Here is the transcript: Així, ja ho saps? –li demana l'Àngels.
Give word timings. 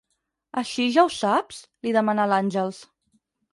Així, 0.61 0.85
ja 0.95 1.03
ho 1.03 1.11
saps? 1.17 1.61
–li 1.69 1.95
demana 2.01 2.27
l'Àngels. 2.35 2.83